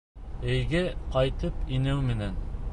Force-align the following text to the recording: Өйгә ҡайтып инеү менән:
Өйгә 0.53 0.81
ҡайтып 1.17 1.71
инеү 1.79 2.01
менән: 2.11 2.45